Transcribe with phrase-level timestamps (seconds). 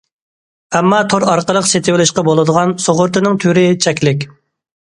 [0.77, 4.29] ئەمما تور ئارقىلىق سېتىۋېلىشقا بولىدىغان سۇغۇرتىنىڭ تۈرى چەكلىك.